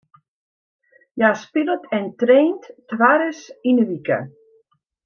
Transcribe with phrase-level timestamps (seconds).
[1.21, 4.19] Hja spilet en traint twaris yn de wike.